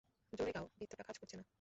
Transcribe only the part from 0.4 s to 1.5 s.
গাও, বৃত্তটা কাজ করছে না!